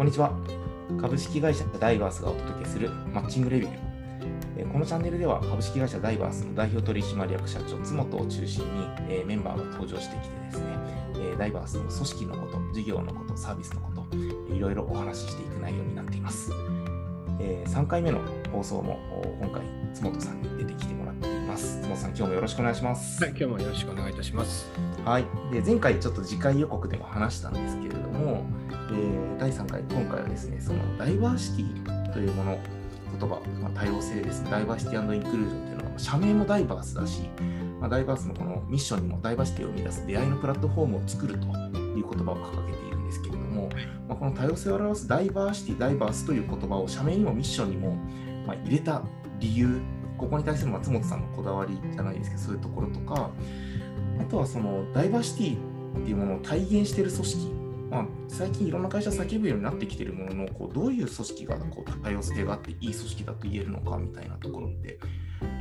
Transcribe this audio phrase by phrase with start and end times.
[0.00, 0.32] こんにちは。
[0.98, 3.72] 株式会社ダイバースがお届けするマッチングレビュー。
[4.56, 8.70] えーこのチャンネルでは株式会社ダイバースの代表取締役社長、津本を中心に、
[9.10, 10.66] えーメンバーが登場してきてですね、
[11.16, 16.50] えーダイバースの組織のこと、事業のこと、サービスのこと、えーいろいろお話ししていく内容になっています。
[17.38, 18.20] え3回目の
[18.50, 19.60] 放送もお今回、
[19.92, 21.78] 津本さんに出てきてもらっています。
[21.82, 23.22] 津本さん、今日もよろしくお願いします。
[23.22, 24.66] はい、今日もよろしくお願いいたします。
[25.04, 28.46] はい、で前回ちょっと次回予告でも話したんですけれども、
[28.92, 32.58] え第3回、今回はですね、そのダイバーシティというもの、
[33.18, 37.22] 言葉、まあ、多様性ですね、ダイバーシティインクルージョンというのが、社名もダイバースだし、
[37.80, 41.50] まあ、ダイバースのこのミッションにもダイバーシティを生み出す出会いのプラットフォームを作るという
[41.94, 43.68] 言葉を掲げているんですけれども、
[44.08, 47.96] まあ、この多様性を表すダイバーシティ、ダイバースという言葉を社名にもミッションにも、
[48.46, 49.02] ま、入れた
[49.38, 49.80] 理由、
[50.18, 53.30] ここに対する松本さんのこだわりじゃないですけど、そういうところとか、
[54.20, 55.56] あとはそのダイバーシティ
[56.02, 57.59] っていうものを体現している組織、
[57.90, 64.98] まあ、最近いろんな会社叫ぶようになってきているもののこうどういう組織がこう多様性があっていい組織だと言えるのかみたいなところって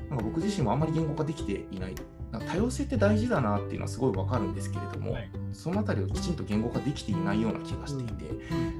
[0.10, 1.96] なんか僕自身もあんまり言語化できていない
[2.32, 8.24] 多様性って大事だなっていうのはすごいわかるんですけれども、はいそのあたりをきちんと言語化できていないような気がしていて、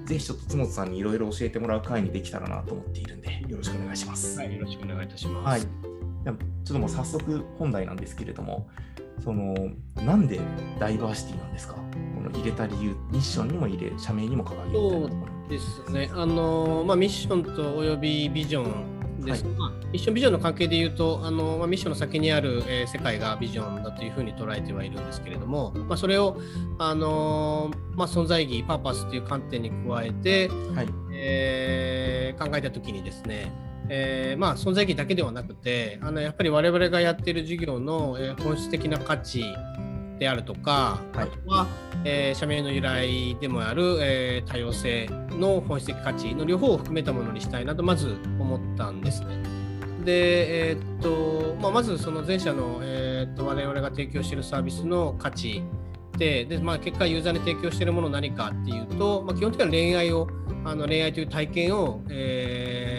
[0.06, 4.38] ぜひちょっと津本さんにいろいろ教えてもらう会にできたらなと思っているんでよろしくお願いします。
[4.40, 5.46] はい、よろしくお願いいたします。
[5.46, 5.62] はい。
[6.24, 8.70] ではちょっともう早速本題なんですけれども、
[9.24, 9.56] その
[9.96, 10.40] なんで
[10.80, 11.76] ダイバーシティなんですか？
[11.76, 15.50] この入れた理由、ミッションにも入れ、社名にも掲げるみたいなところ。
[15.50, 16.10] ですね。
[16.14, 19.44] あのまあミッションとおよびビジョンです。
[19.44, 26.40] はいまあミッションビジョンの関係で言うと、あのまあミッションの先にある、えー世界がビジョンだというふうに捉えてはいるんですけれども、まあそれを
[26.78, 30.88] あのまあ存在意義、パーパスという観点に加えて、はい。
[31.12, 33.52] えー考えたときにですね、
[33.90, 39.44] えーまあ、存在意義だけではなくてあのやっぱり我々がやっている事業の、えー本質的な価値
[40.20, 41.68] であるとか、はいあとは、
[42.06, 49.42] えー社名の由来でもある、えー多様性の本質的価値の両方を含めたものにしたいなとまず思ったんですね。
[50.06, 55.64] で、えーっとまあ、まずその前者の、えーっと我々が提供しているサービスの価値
[56.18, 60.28] でで、まあ、結果ユーザーに提供しているもの何かっていうと、まあ、基本的には恋愛を
[60.66, 62.99] あの恋愛という体験を、えー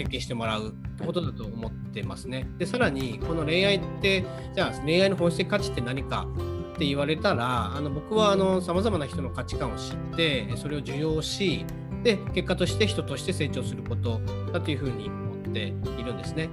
[0.00, 2.48] 経験してもらうってことだと思ってますね。
[2.58, 4.24] でさらにこの恋愛って
[4.54, 6.26] じゃあ恋愛の本質的価値って何か
[6.74, 11.66] って言われたらあの僕はさまざまな人の価値観を知ってそれを受容し
[12.02, 14.20] で結果として人として成長すること
[14.52, 16.48] だというふうに思っているんですね。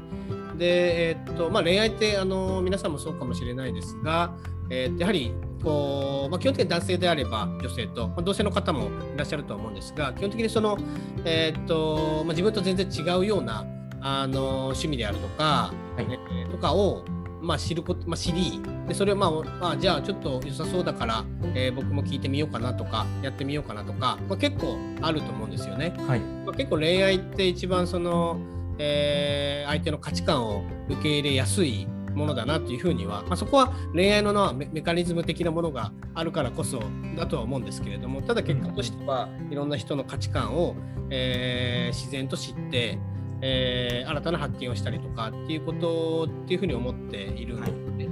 [0.58, 4.36] で、えーっとまあ、恋愛ってあの皆さんもそうかもしれないですが、
[4.70, 5.34] えーやはり
[5.64, 10.78] こう、まあ、基本的に男性であれば女性と、まあ、同性の方もいらっしゃるとは思うんですが基本的にその、
[11.26, 13.66] えーっとまあ、自分と全然違うような
[14.02, 17.04] あの趣味であるとか、はいえーとかを、
[17.42, 21.26] まあ、知ること、まあ、知りでそれを、まあまあ、じゃあちょっと良さそうだから、
[21.56, 25.94] えー僕も聞いてみようかなとかやってみようかなとか、まあ、結構あると思うんですよね。
[26.08, 26.20] はい。
[26.20, 28.40] まあ、結構恋愛って一番その、
[28.80, 36.82] えー相手の価値観を受け入れやすいものだなというふうには、まあ、そこは恋愛ののメメカニズム的なものがあるからこそ
[37.16, 40.76] だとは思うんですけれどもただ結果としてはいろんな人の価値観を、
[41.10, 43.00] えー自然と知って、
[43.42, 48.08] えー新たな発見をしたりとかっていうことっていうふうに思っているんですね。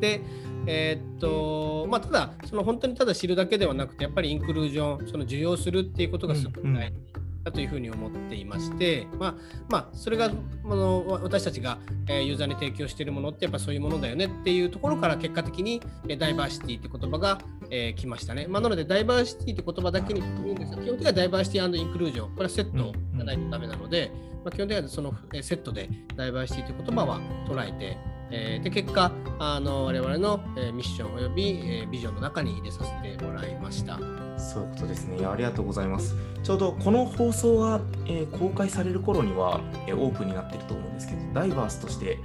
[0.00, 0.20] で
[0.68, 9.34] えーっとまあ、ただその本当にただ知るだけではなくてやっぱりインクルージョンその受容するっていうことがすごくうんうん大事だというふうに思っていまして、まあ
[9.68, 10.30] まあ、それがあ
[10.68, 17.38] のわ私たちがえーユーザーに提供しているものってやっぱそういうものだよねっていうところから結果的にえーダイバーシティって言葉が、
[17.70, 18.46] えー来ましたね。
[18.48, 24.10] まあ、なのでダイバーシティって言葉だけに言うんですが基本的にはダイバーシティインクルージョンこれはセットじゃないとダメなので、
[24.44, 27.96] まあ、基本的にはそのえーセットでダイバーシティという言葉は捉えて
[28.30, 33.98] えーで結果あの我々の、えーミッションおよび、えービジョンの中に入れさせてもらいました。
[34.38, 35.24] そういうことですね。
[35.24, 36.14] ありがとうございます。
[36.42, 42.18] ちょうどこの放送が、えー公開される頃には、えーオープンになっていると思うんですけど、ダイバースとして、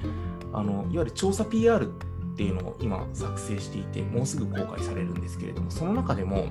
[0.53, 6.47] あのいわゆる調査 PR っていうのを今作成していて、もうすぐ公開されるんですけれども、その中でも、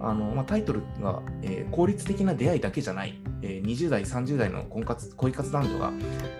[0.00, 5.92] あのまあ、タイトルが、えー効率的な出会いだけじゃない、えー20代、30代の婚活恋活男女が、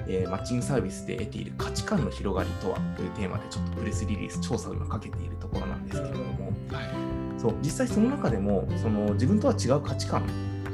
[0.07, 7.17] えーマッチングサービスで得ている価値観の広がりとはというテーマでちょっとプレスリリース調査を今かけているところなんですけれども、はい。
[7.39, 10.27] そう実際その中でもその自分とは違う価値観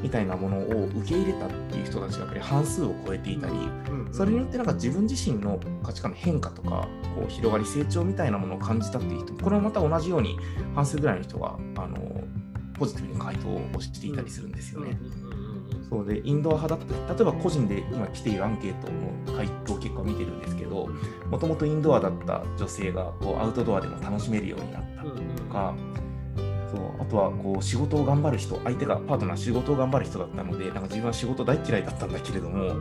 [0.03, 3.55] みたいなものを受け入れたっていう人たちがやっぱり半数を超えていたり
[4.11, 10.37] それによってなんか自分自身の価値観の変化とかこう広がり成長みたいなものを感じたっていう人もこれもまた同じように
[10.75, 11.99] 半数ぐらいの人があの
[12.83, 14.99] ポジティブに回答をしていたりするんですよね。
[15.89, 20.89] そうでインドア派だった例えば個人で今来ているアンケートの回答結果を見てるんですけど
[21.31, 25.11] もともとインドアだった女性がこうアウトドアでも楽しめるようになったと
[25.53, 25.75] か、
[26.73, 32.79] そうあとはこう仕事を頑張る人相手がパートナー仕事を頑張る人だったのでなんか自分は仕事大嫌いだったんだけれどもこ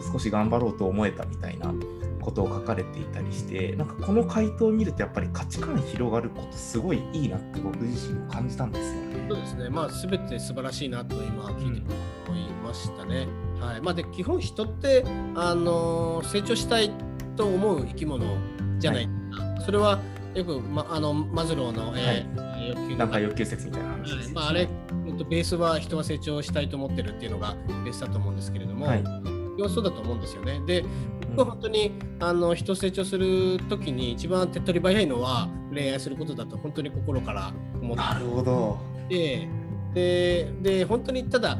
[0.00, 1.72] う少し頑張ろうと思えたみたいな
[2.18, 9.26] ことを書かれていたりしてなんかこの回答を見るとやっぱり価値観広がることすごいいいなって僕自身も感じたんですよね。
[9.28, 11.92] そうですねまあ全て素晴らしいなと今聞いて
[12.28, 13.26] 思いましたね。
[13.56, 15.04] うん、はいまあ、で基本人って
[15.34, 16.90] あの成長したい
[17.36, 18.36] と思う生き物
[18.78, 19.08] じゃない。
[19.30, 20.00] はい、それは
[20.34, 24.68] よく、ま、あのマズローの、えー、はい、欲求なんか欲求説みたいな話です、ね、まあ、あれ、
[25.06, 29.04] えっと、ベースは人は成長したいと思ってるっていうのがベースだと思うんですけれども、はい、
[29.58, 30.60] 要素だと思うんですよね。
[30.66, 30.84] で、
[31.38, 38.02] 僕は本当にあの人成長するときに一番手っ取り早いのは恋愛することだと本当に心から思って。
[38.02, 38.78] なるほど。
[39.08, 39.48] で
[39.94, 41.56] でで本当にただ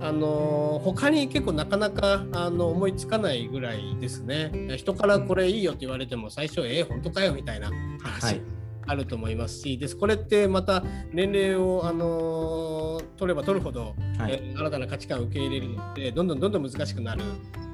[0.00, 4.50] あの他に結構なかなかあの思いつかないぐらいですね。
[4.78, 7.70] 人からこれいいよって言われても最初えー、本当かよみたいな
[8.00, 8.40] 話、はい、
[8.86, 10.82] あると思いますしですこれってまた
[11.12, 17.22] 年齢を、あの取れば取るほど、はい、えー、新たな価値観を受け入れるのでどんどんどんどん難しくなる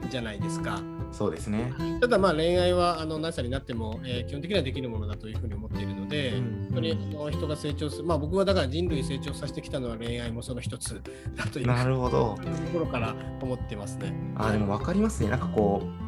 [0.08, 0.80] じゃないですか。
[1.14, 11.00] そうですねただまあ恋愛はあの何歳になっても、えー、基本的にはできるものだというふうに思っているので、うん、本当にあの人が成長する、まあ、僕はだから人類成長させてきたのは恋愛もその一つ
[11.36, 12.42] だというなるほどと
[12.72, 14.12] ころから思ってますね。
[14.36, 16.03] あでも分かりますねなんかこう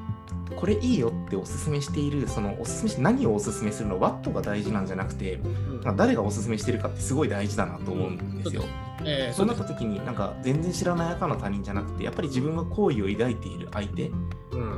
[0.54, 3.98] これいいよっておすすめしているそのおすすめし何をおすすめするの？
[3.98, 8.62] ワットが大事なんじゃなくて、うん、誰がおすすめしてるかってすごい大事だなと思うんですよ。
[9.04, 14.10] えー、そうなった時になんか全然知らない赤の他人じゃなくてやっぱり自分が好意を抱いている相手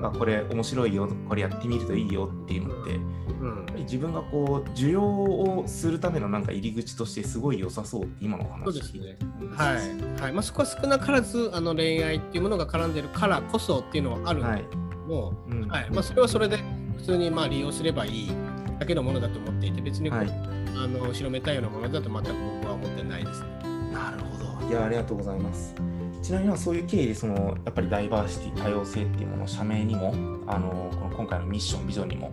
[0.00, 9.19] がこれ面白いよこれやってみるといいよっていうのって、うん、やっぱり自分がこう需要をするためのなんか入り口としてすごい良さそうって今の話そうですね。
[9.56, 10.32] はい、はい。
[10.32, 14.65] まあ、そこは少なからずあの恋愛っていうものが絡んでるからこそっていうのはあるんで。
[14.65, 16.58] すけども、はいうんはいまあ、それはそれで
[16.96, 18.31] 普通にまあ利用すればいい
[18.78, 23.49] だけのものだと思っていて別に、はい、あの後ろめたいようなものだと全く僕は思ってないですね。
[23.93, 24.69] なるほど。
[24.69, 25.75] いや、ありがとうございます。
[26.22, 30.12] ちなみにそういう経緯でそのやっぱりダイバーシティ多様性っていうものを社名にも
[30.46, 32.32] あのこの今回のミッションビジョンにも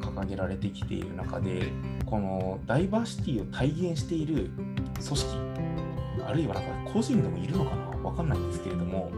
[0.00, 1.72] 掲げられてきている中で
[2.06, 4.50] このダイバーシティを体現している
[4.94, 5.26] 組織
[6.24, 9.10] あるいはなんか個人でもいるのかな分かんないんですけれども、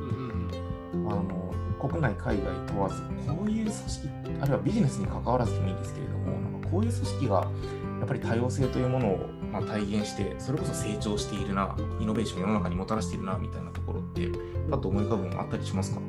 [1.11, 1.44] あの
[1.89, 4.09] 国内海外問わずこういう組織
[4.41, 14.29] あるいはビジネスに関わらずでもいいんですけれどもなんかこういう組織がやっぱり多様性というものをま体現してそれこそ成長しているなイノベーションを世の中にもたらしているなみたいなところって
[14.71, 16.01] パッと思い浮かぶのあったりしますか？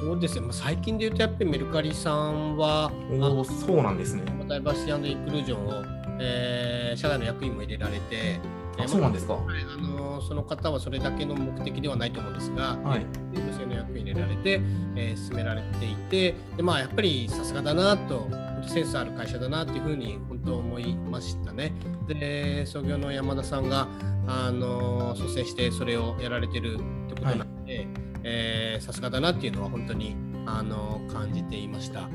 [0.00, 4.24] そうですね、最近で言うとやっぱりメルカリさんはおそうなんですね。
[4.46, 5.84] ダイバーシティインクルージョンを、
[6.20, 8.40] えー、社外の役員も入れられて
[8.78, 14.60] あそうなんですか、はい、あのその方はそれだけの目的ではないと思うんですが、はい、女性の役員入れられて、
[14.96, 18.28] えー、進められていてで、まあ、やっぱりさすがだなと
[18.66, 21.72] センスある会社だなっていうふうに本当思いましたね。
[22.08, 23.88] で創業の山田さんが
[24.26, 26.78] あの率先してそれをやられてるっ
[27.08, 27.86] てことなので、
[28.24, 30.16] はい、さすがだなっていうのは本当に
[30.46, 32.08] あの感じていました。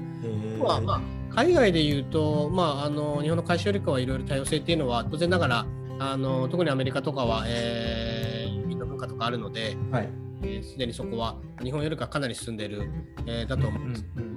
[0.60, 1.02] はまあ、
[1.34, 5.66] 海外でいうと、まあ、あの日本の会社よりかはいろいろ多様性っていうのは当然ながら
[6.02, 10.06] あの特にアメリカとかは、えー、移民の文化とかあるので、はい。
[10.06, 10.10] す、
[10.44, 12.90] えー、で、にそこは日本よりかかなり進んでる、
[13.28, 14.06] えー、だと思うんです。
[14.16, 14.32] うんうん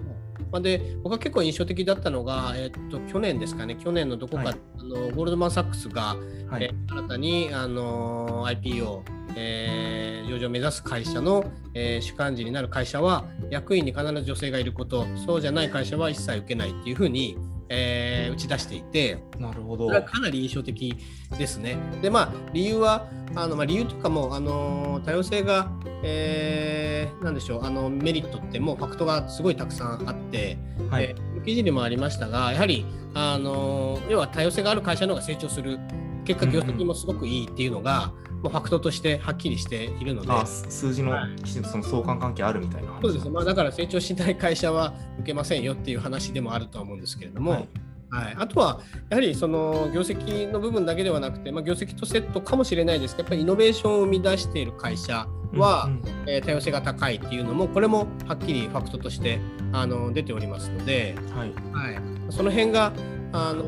[0.52, 6.16] まあ、で僕は結構印象的だったのが、えー、っと去年ですかね、去年のどこか、はい、あのゴールドマン・サックスが、
[6.48, 9.02] はい、えー、新たにあの IPO、
[9.36, 17.36] えー、上場を目指す会社の、えー、主幹事になる会社は役員に必ず女性がいること、そうじゃない会社は一切受けないっていうふうに、
[17.68, 19.86] えー、打ち出していて、なるほど。
[19.86, 20.96] それはかなり印象的
[21.38, 21.76] ですね。
[22.02, 25.70] で、まあ、理由は、あのまあ、理由とかも、あの多様性が、
[26.02, 30.58] えー、なんでしょうあの、メリットってもうファクトがすごいたくさんあって、
[30.90, 35.78] はい、えー、記事にもありましたが、やはり、あの要は多様性がある会社の方が成長する、
[36.24, 43.24] 結果、業績もすごくいいっていうのが、うんファクトとしてはっきりしているので、数字のきちんとその相関関係あるみたいな、そうです。
[43.24, 47.68] ね、まあ、だから成長しない会社は受けませんよっていう話でもあるとは思うんですけれども、はい、
[48.10, 59.38] はい、あとはやはりその業績の部分だけではなくて、まあ、業績とセットかもしれないですけど、やっぱりイノベーションを生み出している会社は、うんうん、えー、多様性が高いっていうのも、これもはっきりファクトとして
[59.72, 61.52] あの出ておりますので、はい。
[61.94, 62.92] はい、その辺が、
[63.32, 63.64] あの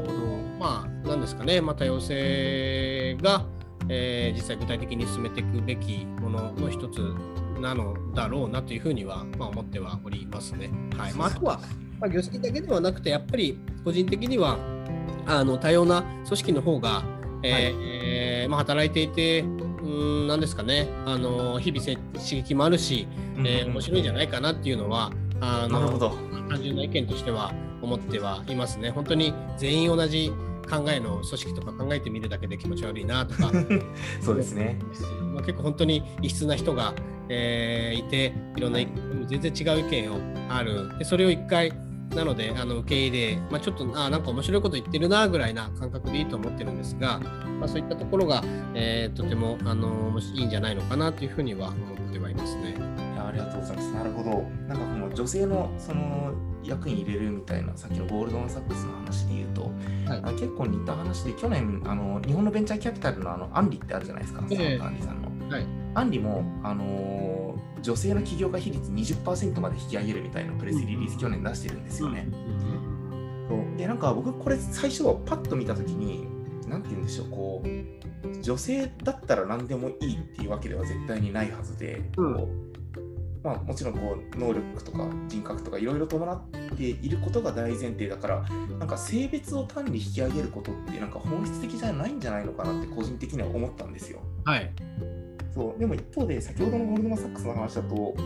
[0.58, 3.44] まあ、なんですかね、まあ、多様性が、
[3.88, 7.14] えー、実際具体的に進めていくべきものの一つ
[7.60, 10.70] なのだろうなというふうには、まあ、思ってはおりますね。
[10.96, 11.14] はい。
[11.14, 11.60] まあ、あとは、
[12.00, 14.58] まあ、業績だけではなくて、やっぱり個人的には
[15.26, 17.02] あの多様な組織の方が、
[17.42, 17.62] えー、はい。
[18.02, 19.40] えー、まあ、働いていて、
[19.86, 21.96] うんなんですかね、あの日々刺
[22.42, 23.06] 激もあるし、
[23.38, 25.98] えー、面白いんじゃないかなっていうのは、あの
[26.48, 27.52] 単純な意見としては
[27.82, 28.90] 思ってはいますね。
[28.90, 30.32] 本当に全員同じ
[30.66, 33.50] 考えの組織とか考えてみるだけで気持ち悪いなとか
[34.20, 34.78] そうですね、
[35.34, 36.94] まあ、結構本当に異質な人が、
[37.28, 38.80] えー、いていろんな
[39.26, 40.18] 全然違う意見を
[40.48, 41.72] あるでそれを一回
[42.14, 47.18] なのであの受け入れ、まあ、ちょっとあなんか面白いこと言ってるなぐらいな感覚でいいと思ってるんですが、
[47.60, 48.42] まあ、そういったところが、
[48.74, 52.74] えー、とてもあのいいんじゃないのかなというふうには思ってはいますね。
[52.76, 53.92] いやありがとうございます。
[53.92, 54.30] なるほど。
[54.68, 56.32] なんかこの女性のその
[56.68, 59.62] 役に入れるみたいなさっきのゴールドマン・サックスの話で言うと、
[60.08, 65.26] はい、あ結構似た話で去年あの日本のベンチャーキャピタルのあのアンリってあるじゃないですか、えー、アンリさんの。
[65.48, 72.26] はい、アンリも、あのー、女性の起業家比率20%まで引き上げるみたいなプレスリリース去年出してるんですよね。
[73.48, 73.78] そう。
[73.78, 76.26] でなんか僕これ最初パッと見た時に
[76.68, 82.65] 何て言うんでしょうこう女性だったら何でもいいっていうわけでは絶対にないはずで、うん、
[83.46, 88.44] まあ、もちろんこう能力とか人格とかいろいろ伴っていることが大前提だから
[88.80, 94.18] なんか性別を単に引き上げることってなんか本質的じゃないんじゃないのかなって個人的には思ったんですよ。
[94.44, 94.72] はい、
[95.54, 98.16] そうでも一方で先ほどのゴールドマン・サックスの話だと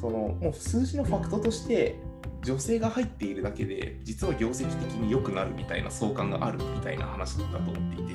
[0.00, 1.96] そのもう数字のファクトとして
[2.44, 8.12] 女性が入っているだけで実は業績的に良くなるみたいな相関があるみたいな話だと思っていて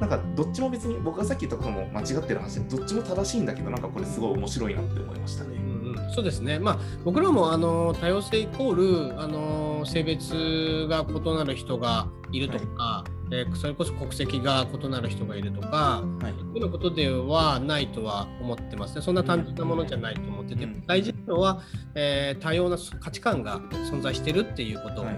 [0.00, 5.65] なんかどっちも別に僕がさっき言ったことも間違ってる話でどっちも正しいんだけどなんかこれすごい面白いなって思いましたね。
[6.14, 21.62] そうですね、まあ、僕らもあの多様性イコールあの性別が異なる人がいるとか、はい、えー、それこそ国籍が異なる人がいるとか、はい、そういうことではないとは思ってますね、そんな単純なものじゃないと思ってて、うん、大事なのは、
[21.94, 23.60] えー、多様な価値観が
[23.90, 25.08] 存在してるっていうこと、ね、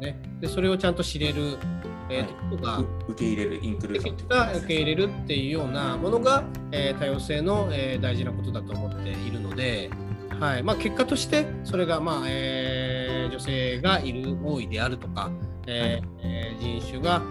[0.00, 1.56] はい、でそれをちゃんと知れる。
[2.10, 9.88] えーとか受け入れるインクルージョンが受け入れるっていうようなものが、えー、多様性の、えー、大事なことだと思っているので、
[10.42, 15.30] はいまあ、結果としてそれが、まあえー、女性がいる多いであるとか、
[15.68, 17.22] えー、人種が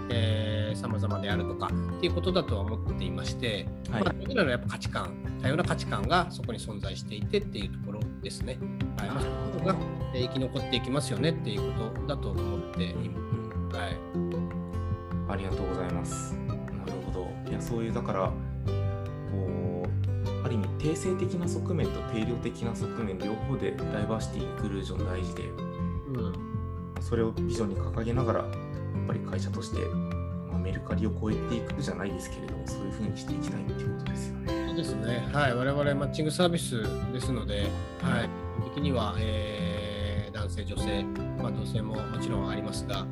[0.74, 8.56] さまざまであるとかっていうことだとは思っていまして、はい、まあ、僕らのやっぱ価値観多様な価値観がそこに存在していてっていうところですね。
[8.96, 9.76] はいまあ、そういうことが
[10.14, 13.76] 生き残っていきますよねっていうことだと思っています。
[13.76, 13.96] はい、
[15.28, 16.32] ありがとうございます。
[16.32, 17.50] なるほど。
[17.50, 18.32] いやそういうだからあ
[20.52, 28.50] る意味定性的な側面と定量的な側面両方でダイバーシティインクルージョン大事で、うん、それをビジョンに掲げながらやっ
[29.06, 29.80] ぱり会社として、
[30.50, 34.66] まあ、メルカリを超えていくじゃないですけれどもそういうふうにしていきたいっていうことですよね。
[34.68, 35.28] そうですね。
[35.32, 36.82] はい、我々マッチングサービス
[37.12, 37.68] ですので、
[38.00, 38.28] はい、
[38.70, 41.04] 的には、えー、男性、女性、
[41.42, 43.06] まあ、同性ももちろんありますが、はい、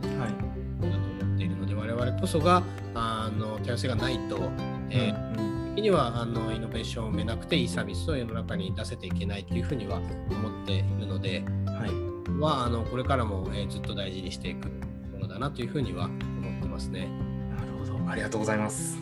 [0.82, 2.62] だと思っているので、我々こそが
[2.94, 4.50] あの多様性がないと、
[4.90, 5.49] えー、うん
[5.80, 14.68] 的にはあのイノベーションを埋めなくていいサービスを世の中に出せていけないというふうには思っているので、はい、はあのこれからも、えー、ずっと大事にしていく
[15.10, 17.08] ものだなというふうには思ってますね。
[17.48, 18.98] なるほど、ありがとうございます。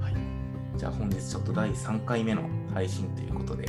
[0.00, 0.14] はい、
[0.76, 2.42] じゃあ本日ちょっと第3回目の
[2.74, 3.68] 配信ということで、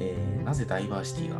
[0.00, 1.36] えー、なぜダイバーシティが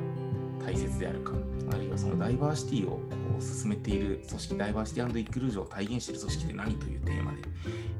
[0.67, 1.33] 大切であるか、
[1.73, 2.99] あるいはそのダイバーシティを
[3.39, 7.39] 進めている組織、ダイバーシティインクルージョンを体現している組織って何というテーマで、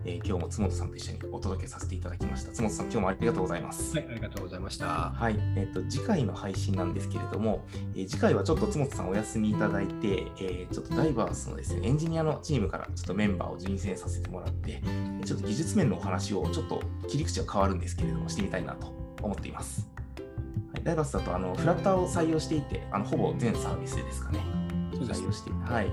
[0.05, 2.51] えー、今日も津本さんと一緒にお届けさせていただきました。
[2.51, 3.97] 津本さん、今日もありがとうございます。
[3.97, 4.87] はい、ありがとうございました。
[4.87, 14.83] はい、えっ、ー、と次回の配信なんですけれども、えー、次回はちょっと津本さんお休みいただいて、えー、ちょっとダイバースのですねエンジニアのチームからちょっとメンバーを人選させてもらって、
[15.25, 18.89] ちょっと技術面のお話をちょっと切り口は変わるんですけれどもしてみたいなと
[19.23, 19.96] 思っています。
[20.87, 24.41] はい、ダイバースだとあのフラッターを採用していて、あのほぼ全サービスですかね。
[24.93, 25.91] 採用していて、はい。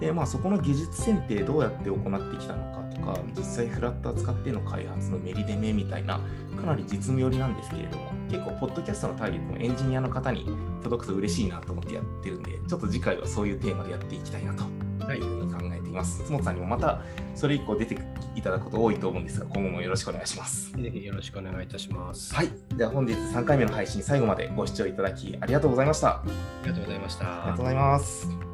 [0.00, 6.20] で、まあ、そこの技術選定どうやって行ってきたのかとか、実際フラッター使っての開発のメリデメみたいな、
[6.56, 10.46] かなり実務寄りなんですけれども、結構、ポッドキャストのターゲットもエンジニアの方に
[10.82, 14.64] 届くと嬉しいなと思ってやってるんで、ちょっと次回はそういうテーマでやっていきたいなと
[15.12, 16.24] いうふうに考えます。
[16.24, 17.02] 津本さんにもまた
[17.34, 17.98] それ以降出て
[18.34, 20.72] いただくこと多いと思うんですが、今後もよろしくお願いします。
[20.72, 22.34] ぜひよろしくお願いいたします。
[22.34, 22.48] はい。
[22.76, 26.08] では本日3回目の配信、最後までご視聴いただきありがとうございました。
[26.08, 26.22] あ
[26.62, 27.24] りがとうございました。
[27.24, 28.47] ありがとうございます。